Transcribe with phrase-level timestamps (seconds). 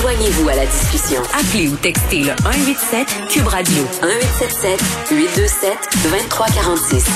[0.00, 1.22] Joignez-vous à la discussion.
[1.32, 5.72] Appelez ou textez le 187 Cube Radio 1877 827
[6.10, 7.06] 2346.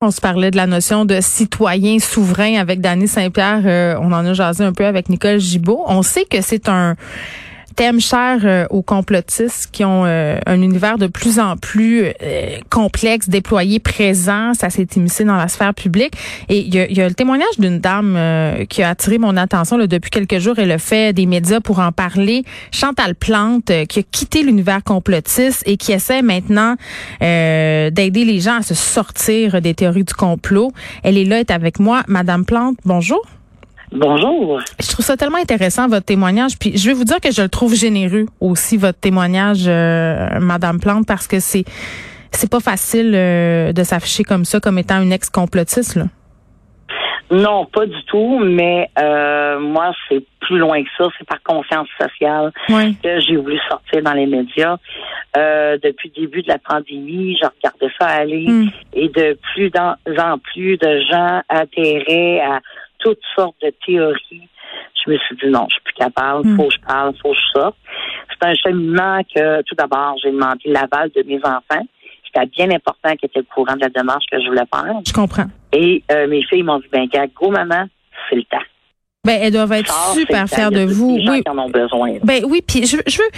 [0.00, 3.62] On se parlait de la notion de citoyen souverain avec Danny Saint-Pierre.
[3.66, 5.82] Euh, on en a jasé un peu avec Nicole Gibault.
[5.86, 6.96] On sait que c'est un
[7.80, 12.58] thème cher euh, aux complotistes qui ont euh, un univers de plus en plus euh,
[12.68, 14.52] complexe, déployé, présent.
[14.52, 16.12] Ça s'est immiscé dans la sphère publique.
[16.50, 18.18] Et il y a, y a, le témoignage d'une dame
[18.68, 20.58] qui a attiré mon attention là, depuis quelques jours.
[20.58, 22.44] Elle a fait des médias pour en parler.
[22.70, 26.76] Chantal Plante, qui a quitté l'univers complotiste et qui essaie maintenant
[27.20, 30.70] d'aider les gens à se sortir des théories du complot.
[31.02, 32.02] Elle est là, est avec moi.
[32.08, 33.39] Madame Plante, bonjour.
[33.92, 34.60] Bonjour.
[34.80, 37.48] Je trouve ça tellement intéressant votre témoignage, puis je vais vous dire que je le
[37.48, 41.64] trouve généreux aussi votre témoignage, euh, Madame Plante, parce que c'est
[42.32, 45.96] c'est pas facile euh, de s'afficher comme ça, comme étant une ex-complotiste.
[45.96, 46.04] Là.
[47.30, 51.04] Non, pas du tout, mais euh, moi, c'est plus loin que ça.
[51.16, 54.78] C'est par confiance sociale que j'ai voulu sortir dans les médias.
[55.36, 58.70] Euh, depuis le début de la pandémie, je regardais ça aller hmm.
[58.94, 62.60] et de plus en plus de gens adhéraient à
[63.00, 64.48] toutes sortes de théories.
[65.04, 66.56] Je me suis dit non, je suis plus capable, hmm.
[66.56, 67.76] faut que je parle, faut que je sorte.
[68.30, 71.86] C'est un cheminement que, tout d'abord, j'ai demandé l'aval de mes enfants.
[72.24, 74.94] C'était bien important qu'ils étaient au courant de la démarche que je voulais faire.
[75.06, 75.46] Je comprends.
[75.72, 77.86] Et euh, mes filles m'ont dit, ben, go, maman,
[78.28, 78.58] c'est le temps.
[79.26, 81.18] Ben, elles doivent être super fières de vous.
[81.28, 81.42] oui.
[81.42, 82.14] Qui en ont besoin.
[82.24, 83.28] Ben oui, puis je, je veux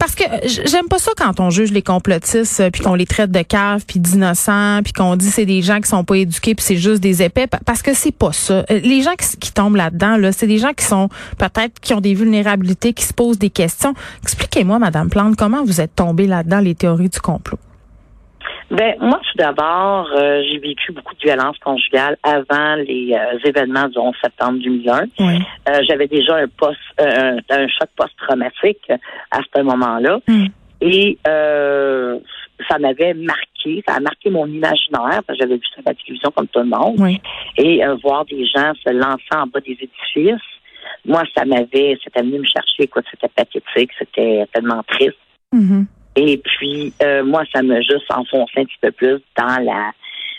[0.00, 0.24] parce que
[0.64, 3.84] j'aime pas ça quand on juge les complotistes euh, puis qu'on les traite de caves
[3.86, 7.02] puis d'innocents puis qu'on dit c'est des gens qui sont pas éduqués puis c'est juste
[7.02, 8.64] des épais parce que c'est pas ça.
[8.70, 12.00] Euh, les gens qui, tombent là-dedans là, c'est des gens qui sont peut-être qui ont
[12.00, 13.92] des vulnérabilités, qui se posent des questions.
[14.22, 17.58] Expliquez-moi madame Plante, comment vous êtes tombée là-dedans les théories du complot?
[18.70, 23.88] Ben moi tout d'abord, euh, j'ai vécu beaucoup de violence conjugale avant les euh, événements
[23.88, 25.02] du 11 septembre 2001.
[25.20, 28.90] Euh, j'avais déjà un post un, choc post-traumatique
[29.30, 30.46] à ce moment-là mm.
[30.80, 35.90] et ça m'avait marqué, ça a marqué mon imaginaire parce que j'avais vu ça à
[35.90, 37.18] la télévision comme tout le monde
[37.58, 40.42] et voir des gens se lancer en bas des édifices.
[41.04, 43.02] Moi, ça m'avait, c'était venu me chercher, quoi.
[43.10, 45.18] C'était pathétique, c'était tellement triste.
[45.54, 45.84] Mm-hmm.
[46.16, 49.92] Et puis, euh, moi, ça m'a juste enfoncé un petit peu plus dans la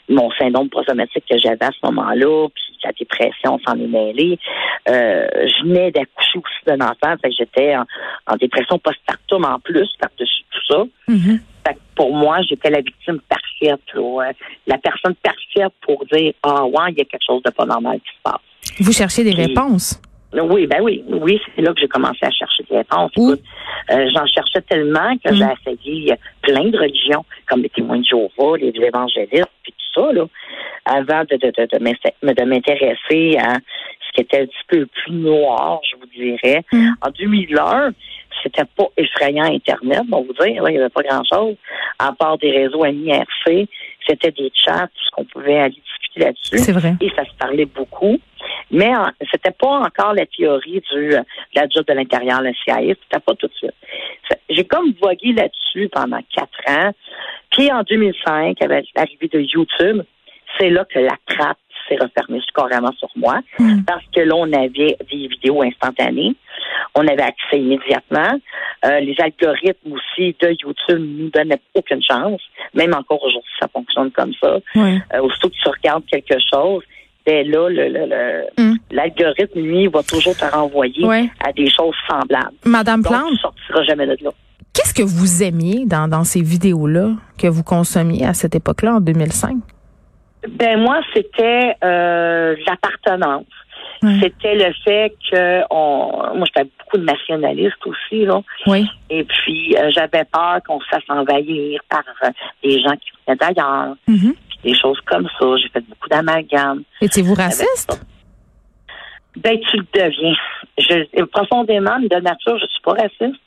[0.10, 4.40] mon syndrome post-traumatique que j'avais à ce moment-là, puis la dépression s'en est mêlée.
[4.88, 9.90] Euh, je venais d'accoucher aussi d'un enfant, fait que j'étais en, dépression postpartum en plus,
[10.00, 10.84] par-dessus tout ça.
[11.10, 11.40] Mm-hmm.
[11.68, 13.82] Fait que pour moi, j'étais la victime parfaite,
[14.66, 18.00] la personne parfaite pour dire Ah ouais, il y a quelque chose de pas normal
[18.00, 18.42] qui se passe.
[18.80, 20.00] Vous cherchez des réponses.
[20.34, 23.12] Oui, ben oui, oui, c'est là que j'ai commencé à chercher des réponses.
[23.18, 25.56] Euh, j'en cherchais tellement que j'ai mm.
[25.66, 30.26] essayé plein de religions, comme les témoins de Jéhovah, les évangélistes, puis tout ça, là,
[30.86, 35.80] avant de, de, de, de m'intéresser à ce qui était un petit peu plus noir,
[35.90, 36.64] je vous dirais.
[36.74, 36.90] Mm.
[37.02, 37.92] En 2001,
[38.44, 41.56] c'était pas effrayant Internet, on vous dire, il n'y avait pas grand-chose,
[42.00, 43.68] à part des réseaux MIRC,
[44.08, 46.58] c'était des chats, tout ce qu'on pouvait aller discuter là-dessus.
[46.60, 46.96] C'est vrai.
[47.02, 48.20] Et ça se parlait beaucoup.
[48.72, 48.92] Mais
[49.48, 51.22] c'était pas encore la théorie du euh,
[51.56, 53.74] de la de l'intérieur, le CIA, c'était pas tout de suite.
[54.50, 56.92] J'ai comme vogué là-dessus pendant quatre ans.
[57.52, 60.04] Puis en 2005, avec l'arrivée de YouTube,
[60.60, 61.58] c'est là que la trappe
[61.88, 63.84] s'est refermée carrément sur moi hmm.
[63.86, 66.36] parce que là, on avait des vidéos instantanées.
[66.96, 68.40] On avait accès immédiatement.
[68.86, 72.42] Euh, les algorithmes aussi de YouTube nous donnaient aucune chance.
[72.74, 74.58] Même encore aujourd'hui, ça fonctionne comme ça.
[74.76, 76.84] Euh, aussitôt que tu regardes quelque chose,
[77.28, 77.70] ben là,
[78.58, 78.76] hmm.
[78.90, 82.56] l'algorithme, lui, va toujours te renvoyer à des choses semblables.
[82.66, 83.32] Madame Donc, Plante?
[83.32, 84.30] Tu sortiras jamais de là.
[84.74, 89.02] Qu'est-ce que vous aimiez dans, dans ces vidéos-là que vous consommiez à cette époque-là, en
[89.02, 89.58] 2005?
[90.50, 93.46] Ben moi, c'était euh, l'appartenance.
[94.22, 98.42] C'était le fait que on, moi j'étais beaucoup de nationalistes aussi là.
[98.68, 98.86] Oui.
[99.10, 102.30] Et puis euh, j'avais peur qu'on se fasse envahir par euh,
[102.64, 103.96] des gens qui venaient d'ailleurs.
[104.08, 105.58] Mm-hmm des choses comme ça.
[105.58, 106.84] J'ai fait beaucoup d'amalgames.
[107.02, 108.02] Étiez-vous raciste?
[109.38, 110.36] Ben, tu le deviens.
[110.78, 113.40] Je, profondément, de nature, je suis pas raciste.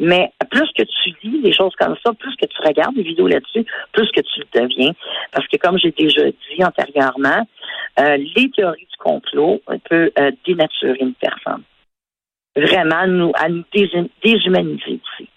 [0.00, 3.28] Mais plus que tu lis des choses comme ça, plus que tu regardes des vidéos
[3.28, 4.92] là-dessus, plus que tu le deviens.
[5.32, 7.46] Parce que comme j'ai déjà dit antérieurement,
[8.00, 11.62] euh, les théories du complot peuvent euh, dénaturer une personne.
[12.56, 13.64] Vraiment, nous, à nous
[14.22, 15.28] déshumaniser aussi.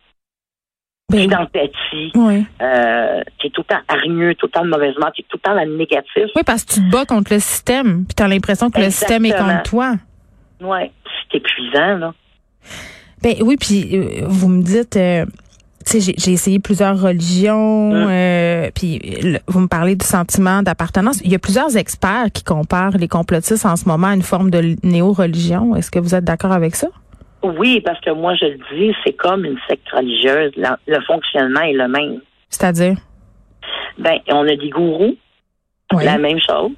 [1.10, 2.12] Ben, d'empathie.
[2.16, 2.46] Oui.
[2.62, 5.64] Euh, t'es tout le temps hargneux, tout le temps mauvaisement, t'es tout le temps dans
[5.64, 6.26] le négatif.
[6.36, 9.24] Oui, parce que tu te bats contre le système, puis t'as l'impression que le système
[9.24, 9.94] est contre toi.
[10.60, 10.80] Oui,
[11.32, 12.14] c'est épuisant, là.
[13.24, 15.26] Ben oui, puis euh, vous me dites, euh,
[15.90, 18.08] j'ai essayé plusieurs religions, Hum.
[18.10, 21.22] euh, puis le- vous me parlez du sentiment d'appartenance.
[21.24, 24.52] Il y a plusieurs experts qui comparent les complotistes en ce moment à une forme
[24.52, 25.74] de néo-religion.
[25.78, 26.88] Est-ce que vous êtes d'accord avec ça?
[27.58, 30.52] Oui, parce que moi, je le dis, c'est comme une secte religieuse.
[30.58, 32.22] La- le fonctionnement est le même.
[32.50, 32.98] C'est-à-dire?
[33.98, 35.16] Ben, on a des gourous,
[35.94, 36.04] Oui.
[36.06, 36.72] la même chose,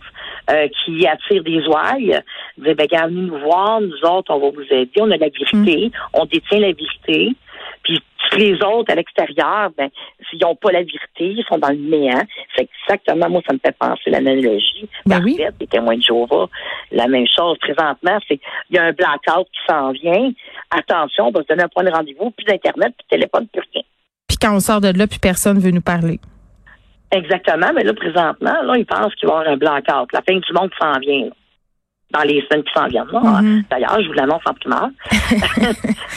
[0.49, 2.19] euh, qui attirent des ouailles,
[2.57, 5.91] disent, ben, venez nous voir, nous autres, on va vous aider, on a la vérité,
[6.13, 7.35] on détient la vérité,
[7.83, 9.89] puis tous les autres à l'extérieur, ben,
[10.29, 12.23] s'ils n'ont pas la vérité, ils sont dans le néant.
[12.55, 14.87] C'est exactement, moi, ça me fait penser l'analogie.
[15.05, 15.39] Ben oui.
[15.59, 16.47] Les témoins de Jéhovah,
[16.91, 17.57] la même chose.
[17.59, 18.39] Présentement, c'est,
[18.69, 20.31] il y a un blackout qui s'en vient.
[20.71, 23.63] Attention, on va se donner un point de rendez-vous, plus d'Internet, plus de téléphone, plus
[23.73, 23.83] rien.
[24.27, 26.19] Puis quand on sort de là, puis personne veut nous parler.
[27.11, 30.13] Exactement, mais là, présentement, là, ils pensent qu'il va y avoir un blackout.
[30.13, 31.31] La fin du monde s'en vient, là.
[32.11, 33.05] Dans les semaines qui s'en viennent.
[33.13, 33.63] Mhm.
[33.69, 34.89] D'ailleurs, je vous l'annonce en primeur.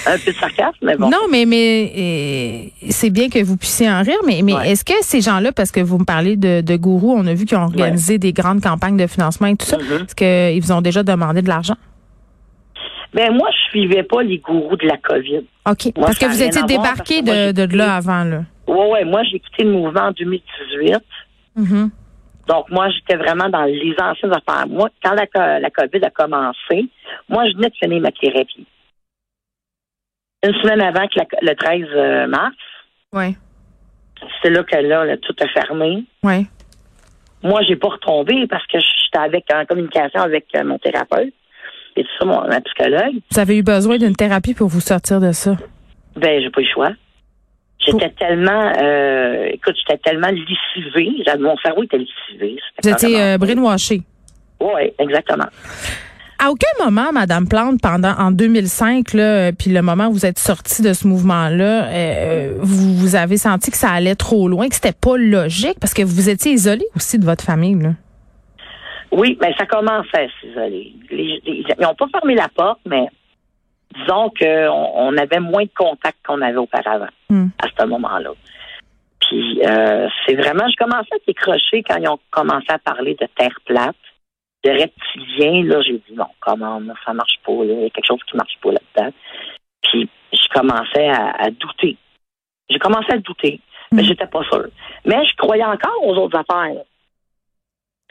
[0.06, 1.10] un peu de sarcasme, mais bon.
[1.10, 4.70] Non, mais mais c'est bien que vous puissiez en rire, mais mais Ouais.
[4.70, 7.44] est-ce que ces gens-là, parce que vous me parlez de, de gourous, on a vu
[7.44, 10.04] qu'ils ont organisé des grandes campagnes de financement et tout ça, Mhm.
[10.06, 11.76] est-ce qu'ils vous ont déjà demandé de l'argent?
[13.14, 15.44] Ben, moi, je suivais pas les gourous de la COVID.
[15.68, 15.92] OK.
[15.96, 18.44] Moi, parce que vous étiez débarqué moi, de, de là avant, là.
[18.66, 20.96] Ouais, ouais, moi, j'ai quitté le mouvement en 2018.
[21.56, 21.90] Mhm.
[22.48, 24.66] Donc, moi, j'étais vraiment dans les anciennes affaires.
[24.68, 26.88] Moi, quand la, la COVID a commencé,
[27.28, 28.66] moi, je venais de finir ma thérapie.
[30.44, 32.54] Une semaine avant que la- le 13 euh, mars,
[33.12, 33.36] Oui.
[34.42, 36.04] c'est là que là, là, tout a fermé.
[36.24, 36.46] Oui.
[37.44, 41.32] Moi, j'ai pas retombé parce que j'étais avec en communication avec euh, mon thérapeute
[41.96, 43.14] et tout ça, mon psychologue.
[43.30, 45.56] Vous avez eu besoin d'une thérapie pour vous sortir de ça?
[46.16, 46.90] Ben, j'ai pas eu le choix.
[47.84, 51.10] J'étais tellement, euh, écoute, j'étais tellement lessivée.
[51.26, 52.56] J'avais- Mon cerveau était lessivé.
[52.82, 54.02] Vous étiez euh, brainwashé.
[54.60, 55.46] Oui, exactement.
[56.38, 60.26] À aucun moment, Madame Plante, pendant en 2005, là, euh, puis le moment où vous
[60.26, 64.68] êtes sorti de ce mouvement-là, euh, vous, vous avez senti que ça allait trop loin,
[64.68, 67.80] que c'était pas logique, parce que vous étiez isolé aussi de votre famille.
[67.80, 67.90] Là.
[69.12, 70.92] Oui, mais ça commençait à s'isoler.
[71.12, 73.06] Ils n'ont pas fermé la porte, mais
[73.92, 77.46] disons qu'on on avait moins de contacts qu'on avait auparavant Hmm.
[77.62, 78.30] à ce moment-là.
[79.20, 83.26] Puis euh, c'est vraiment, je commençais à décrocher quand ils ont commencé à parler de
[83.36, 83.96] terre plate,
[84.64, 85.64] de reptiliens.
[85.64, 88.36] Là, j'ai dit non, comment ça marche pas, là, il y a quelque chose qui
[88.36, 89.14] marche pas là-dedans.
[89.82, 91.96] Puis je commençais à, à douter.
[92.68, 93.60] J'ai commencé à douter,
[93.92, 94.06] mais Hmm.
[94.06, 94.68] j'étais pas sûre.
[95.04, 96.82] Mais je croyais encore aux autres affaires.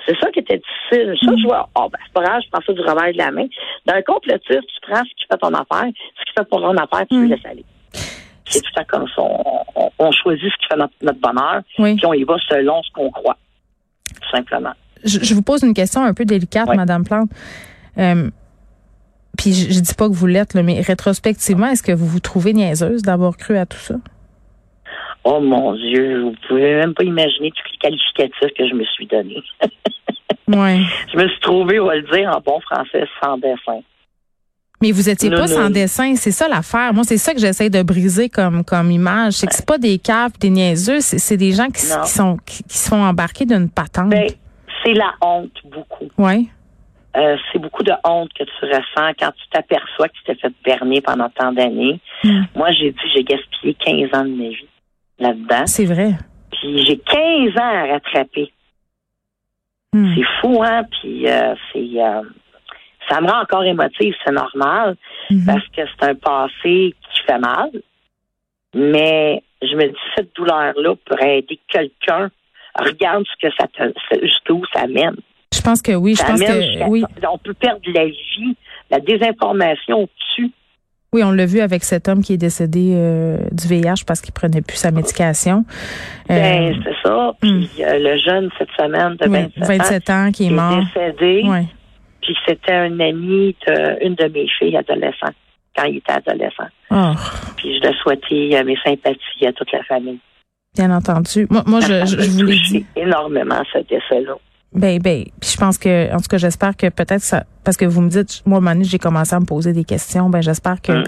[0.06, 1.16] C'est ça qui était difficile.
[1.24, 3.32] Ça, je vois, oh, ben, c'est pas grave, je prends ça du revers de la
[3.32, 3.46] main.
[3.86, 7.06] D'un complotiste, tu prends ce qui fait ton affaire, ce qui fait pour ton affaire,
[7.10, 7.22] tu Mm.
[7.24, 7.66] le laisses aller.
[8.46, 9.22] C'est tout à comme ça.
[10.00, 11.96] On, choisit ce qui fait notre, notre bonheur, Oui.
[11.96, 13.38] puis on y va selon ce qu'on croit.
[14.22, 14.74] Tout simplement.
[15.06, 16.76] Je, je vous pose une question un peu délicate, Ouais.
[16.76, 17.30] Madame Plante.
[17.98, 18.30] Euh,
[19.38, 22.54] puis je, je dis pas que vous l'êtes, mais rétrospectivement, est-ce que vous vous trouvez
[22.54, 23.96] niaiseuse d'avoir cru à tout ça?
[25.24, 29.06] Oh mon Dieu, vous pouvez même pas imaginer tous les qualificatifs que je me suis
[29.08, 29.42] donnés.
[30.48, 30.84] Oui.
[31.14, 33.80] je me suis trouvé, on va le dire en bon français, sans dessin.
[34.82, 35.56] Mais vous étiez Non, pas non.
[35.56, 36.94] sans dessin, c'est ça l'affaire.
[36.94, 39.98] Moi, c'est ça que j'essaie de briser comme comme image, c'est que c'est pas des
[39.98, 44.10] caves, des niaiseux, c'est des gens qui, sont qui, qui se font embarquer d'une patente.
[44.10, 44.30] Ben,
[44.84, 46.10] c'est la honte beaucoup.
[46.18, 46.46] ouais.
[47.16, 50.54] Euh, c'est beaucoup de honte que tu ressens quand tu t'aperçois que tu t'es fait
[50.66, 52.00] berner pendant tant d'années.
[52.24, 52.44] Mm.
[52.56, 54.68] Moi, j'ai dit j'ai gaspillé 15 ans de ma vie
[55.22, 55.66] là-dedans.
[55.68, 56.12] C'est vrai.
[56.52, 58.52] Puis j'ai 15 ans à rattraper.
[59.94, 60.14] Hmm.
[60.16, 60.84] C'est fou, hein?
[61.02, 62.22] Puis euh, c'est euh,
[63.10, 64.96] ça me rend encore émotive, c'est normal,
[65.30, 65.46] Mhm.
[65.46, 67.70] parce que c'est un passé qui fait mal.
[68.74, 72.30] Mais je me dis cette douleur-là pourrait aider quelqu'un.
[72.80, 75.16] Regarde ce que ça te jusqu'où ça mène.
[75.54, 77.04] Je pense que oui, je Ça pense amène que oui.
[77.30, 78.56] On peut perdre la vie.
[78.90, 80.08] La désinformation.
[81.14, 84.34] Oui, on l'a vu avec cet homme qui est décédé euh, du VIH parce qu'il
[84.34, 85.66] prenait plus sa médication.
[86.30, 87.34] Ben, Euh, c'est ça.
[87.42, 90.54] Puis euh, le jeune cette semaine de oui, 27, ans 27 ans qui est qui
[90.54, 90.80] mort.
[90.96, 91.50] est décédé.
[91.50, 91.66] Ouais.
[92.22, 95.36] Puis c'était un ami d'une de mes filles adolescentes
[95.76, 96.70] quand il était adolescent.
[96.92, 97.12] Oh,
[97.58, 100.20] Puis je le souhaitais euh, mes sympathies à toute la famille.
[100.78, 101.46] bien entendu.
[101.50, 102.86] Moi, moi je, je, je vous l'ai dit.
[102.96, 104.36] énormément ce décès-là.
[104.74, 107.84] Ben, ben, puis je pense que, en tout cas, j'espère que peut-être ça, parce que
[107.84, 110.30] vous me dites, moi, à un moment donné, j'ai commencé à me poser des questions.
[110.30, 111.04] Ben, j'espère que Mm.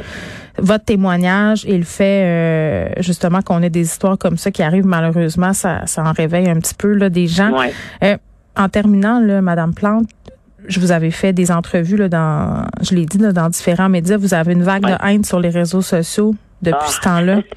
[0.60, 4.86] votre témoignage et le fait, euh, justement, qu'on ait des histoires comme ça qui arrivent
[4.86, 7.58] malheureusement, ça, ça en réveille un petit peu là des gens.
[7.58, 7.74] Ouais.
[8.04, 8.18] Euh,
[8.58, 10.10] en terminant, là, Madame Plante,
[10.68, 14.18] je vous avais fait des entrevues là, dans, je l'ai dit, là, dans différents médias.
[14.18, 14.92] Vous avez une vague Ouais.
[14.92, 16.90] de haine sur les réseaux sociaux depuis Ah.
[16.92, 17.40] ce temps-là.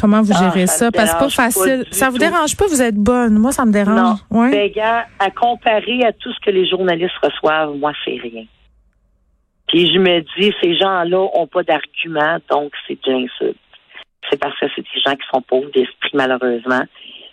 [0.00, 1.84] Comment vous Ah, gérez ça Parce que c'est pas facile.
[1.90, 2.24] ça vous tout.
[2.24, 2.66] dérange pas?
[2.66, 3.38] Vous êtes bonne.
[3.38, 4.20] Moi, ça me dérange.
[4.30, 4.40] Non.
[4.40, 4.50] Ouais.
[4.50, 8.44] Ben, gars, à comparer à tout ce que les journalistes reçoivent, moi, c'est rien.
[9.68, 13.56] Puis je me dis, ces gens-là ont pas d'argument, donc c'est de l'insulte.
[14.30, 16.82] c'est parce que c'est des gens qui sont pauvres d'esprit, malheureusement.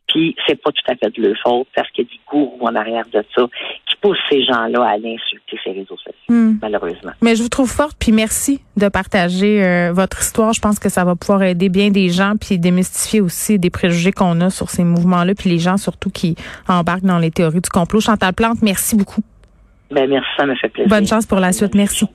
[0.08, 2.60] Puis c'est pas tout à fait de leur faute parce qu'il y a des gourous
[2.68, 3.48] en arrière de ça
[3.88, 6.58] qui poussent ces gens-là à aller insulter ces réseaux sociaux, hmm.
[6.62, 7.12] malheureusement.
[7.22, 10.54] Mais je vous trouve forte, puis merci de partager euh, votre histoire.
[10.54, 14.12] Je pense que ça va pouvoir aider bien des gens, puis démystifier aussi des préjugés
[14.12, 16.36] qu'on a sur ces mouvements-là, puis les gens surtout qui
[16.68, 18.00] embarquent dans les théories du complot.
[18.00, 19.22] Chantal Plante, merci beaucoup.
[19.92, 20.90] Ben merci, ça me fait plaisir.
[20.90, 21.76] Bonne chance pour la suite.
[21.76, 22.06] Merci.